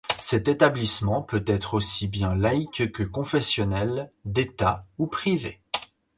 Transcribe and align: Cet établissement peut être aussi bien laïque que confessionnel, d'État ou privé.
Cet 0.19 0.47
établissement 0.47 1.21
peut 1.21 1.43
être 1.45 1.75
aussi 1.75 2.07
bien 2.07 2.33
laïque 2.33 2.91
que 2.91 3.03
confessionnel, 3.03 4.11
d'État 4.25 4.87
ou 4.97 5.05
privé. 5.05 5.61